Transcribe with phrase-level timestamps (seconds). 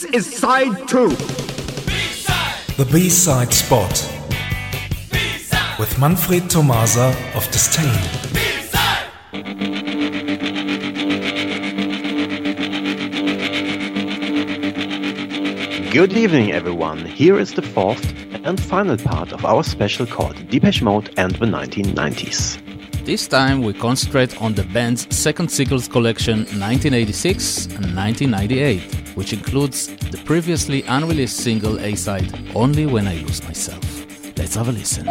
[0.00, 1.10] This is side two.
[2.78, 3.92] The B-side spot
[5.78, 7.84] with Manfred Tomasa of Disdain.
[15.90, 17.04] Good evening, everyone.
[17.04, 18.02] Here is the fourth
[18.46, 22.58] and final part of our special called Depeche Mode and the 1990s.
[23.04, 29.86] This time we concentrate on the band's second singles collection 1986 and 1998, which includes
[29.86, 33.82] the previously unreleased single A-side Only When I Lose Myself.
[34.36, 35.06] Let's have a listen.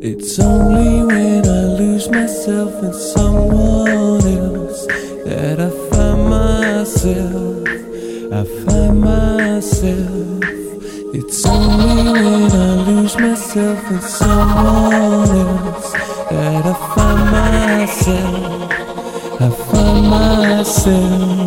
[0.00, 4.86] It's only when I lose myself in someone else
[5.24, 7.68] that I find myself.
[8.32, 10.37] I find myself.
[11.30, 15.92] It's only when I lose myself in someone else
[16.30, 18.72] that I find myself.
[19.38, 21.37] I find myself.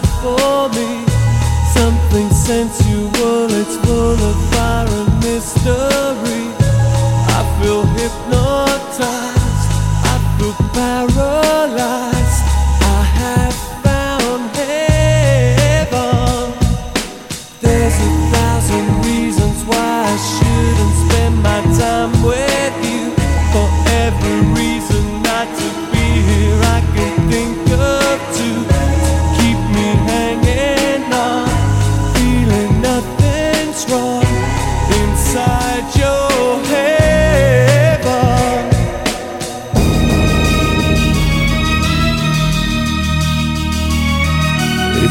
[0.00, 1.04] For me.
[1.74, 3.21] Something sensual,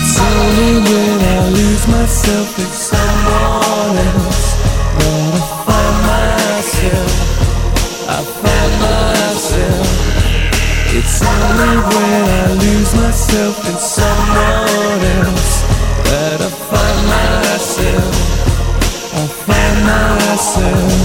[0.04, 4.48] It's only when I lose myself in someone else
[4.98, 7.14] that I find myself.
[8.10, 9.88] I find myself.
[10.98, 15.54] It's only when I lose myself in someone else
[16.10, 18.14] that I find myself.
[19.14, 21.01] I find myself.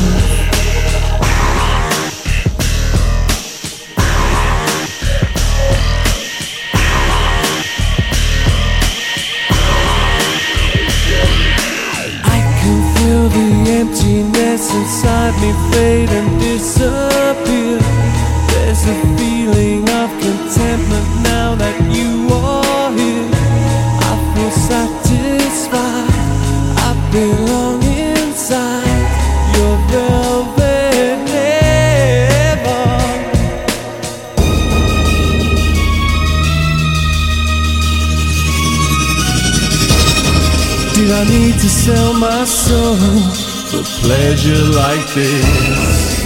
[43.71, 46.17] For pleasure like this?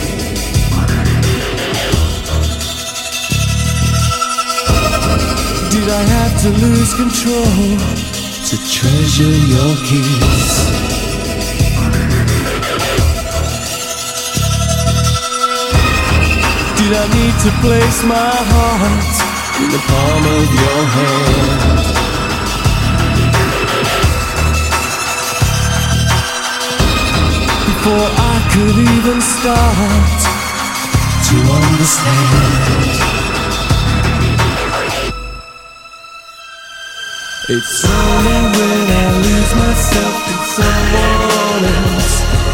[5.71, 7.79] Did I have to lose control
[8.49, 10.51] to treasure your kiss?
[16.79, 19.15] Did I need to place my heart
[19.63, 21.70] in the palm of your hand?
[28.53, 30.19] Could even start
[31.27, 32.81] to understand.
[37.49, 42.50] It's only when I lose myself in someone else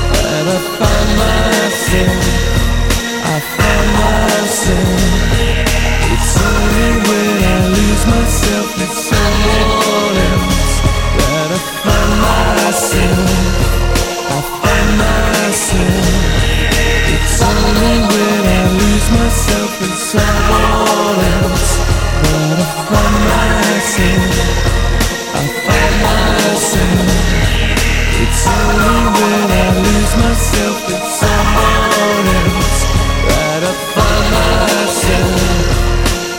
[30.19, 32.81] myself in someone else.
[33.29, 35.41] That I find myself.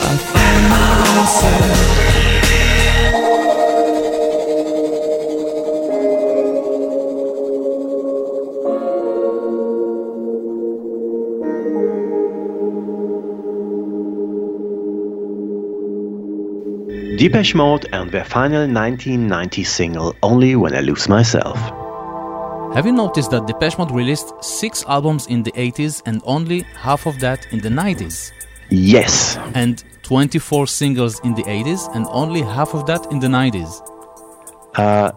[0.04, 1.98] I find myself.
[17.18, 21.77] Depeche Mode and their final 1990 single Only When I Lose Myself.
[22.78, 27.08] Have you noticed that Depeche Mode released six albums in the 80s and only half
[27.08, 28.32] of that in the 90s?
[28.70, 29.36] Yes.
[29.56, 33.82] And 24 singles in the 80s and only half of that in the 90s?
[34.76, 35.12] Uh,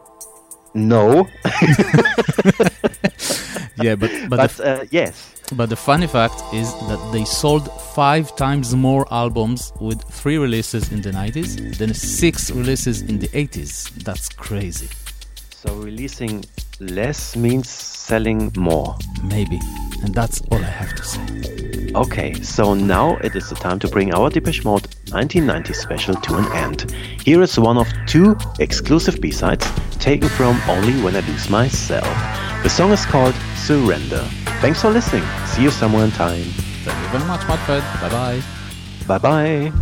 [0.72, 1.28] no.
[3.82, 5.34] yeah, but but, but the, uh, yes.
[5.54, 10.90] But the funny fact is that they sold five times more albums with three releases
[10.92, 13.90] in the 90s than six releases in the 80s.
[14.02, 14.88] That's crazy.
[15.62, 16.42] So releasing
[16.80, 18.96] less means selling more.
[19.22, 19.60] Maybe.
[20.02, 21.92] And that's all I have to say.
[21.94, 26.36] Okay, so now it is the time to bring our Depeche Mode 1990 special to
[26.36, 26.90] an end.
[27.26, 29.66] Here is one of two exclusive B-sides
[29.98, 32.08] taken from Only When I Lose Myself.
[32.62, 34.24] The song is called Surrender.
[34.62, 35.24] Thanks for listening.
[35.44, 36.44] See you somewhere in time.
[36.84, 37.82] Thank you very much, Manfred.
[38.00, 38.42] Bye bye.
[39.06, 39.72] Bye bye.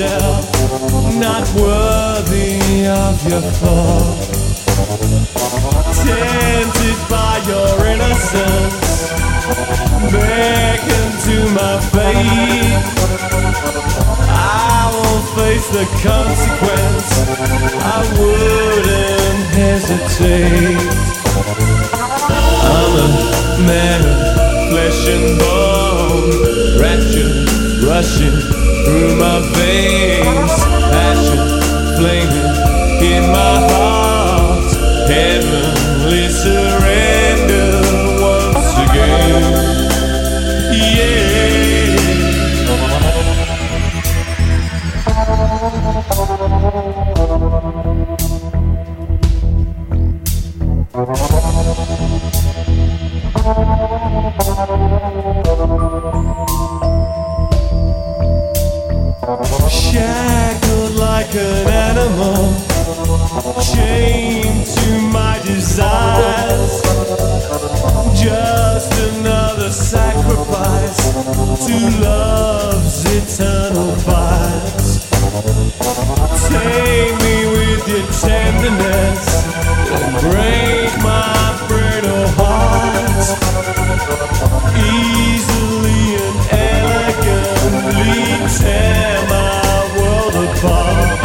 [0.00, 4.16] yourself not worthy of your fall.
[5.92, 9.10] Tempted by your innocence,
[10.12, 12.80] beckon to my fate.
[14.28, 17.08] I will face the consequence.
[17.84, 20.80] I wouldn't hesitate.
[22.72, 29.99] I'm a man of flesh and bone, ratchet, rushing through my veins.
[71.60, 74.80] To love's eternal fight.
[76.48, 79.22] Take me with your tenderness
[79.92, 83.26] and break my brittle heart.
[84.74, 86.38] Easily and
[86.70, 88.18] elegantly
[88.58, 89.60] tear my
[89.96, 91.20] world apart.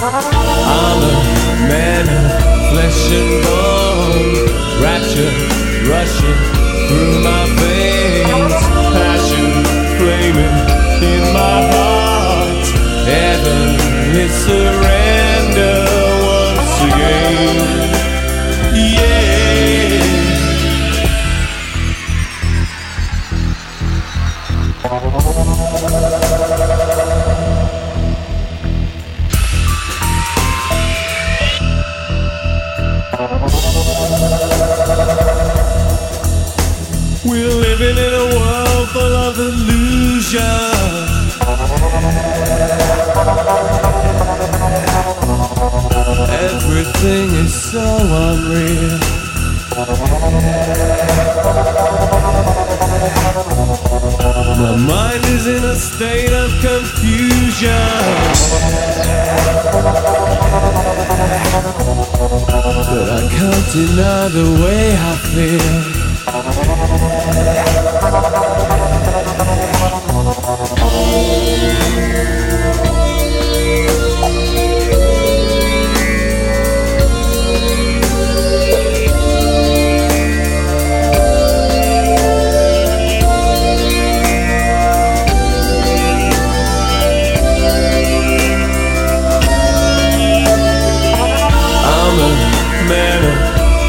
[0.00, 2.30] I'm a man of
[2.70, 6.40] flesh and bone, rapture rushing
[6.88, 8.56] through my veins,
[8.96, 9.48] passion
[9.98, 10.56] flaming
[11.12, 12.66] in my heart.
[13.06, 13.64] Heaven
[14.16, 14.57] is so
[46.78, 48.98] Everything is so unreal.
[54.62, 57.72] My mind is in a state of confusion.
[62.90, 65.98] But I can't deny the way I feel.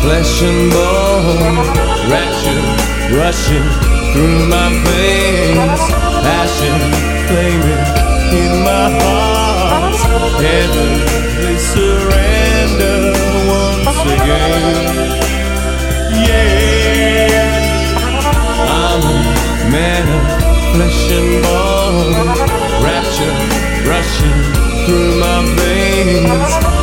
[0.09, 1.57] flesh and bone,
[2.09, 2.63] rapture
[3.15, 3.67] rushing
[4.11, 5.81] through my veins,
[6.25, 6.77] passion
[7.27, 7.83] flaming
[8.41, 9.95] in my heart,
[10.41, 12.97] heavenly surrender
[13.53, 14.97] once again.
[16.25, 17.43] Yeah,
[18.81, 20.23] I'm a man of
[20.73, 22.13] flesh and bone,
[22.81, 23.35] rapture
[23.87, 24.39] rushing
[24.85, 26.78] through my veins.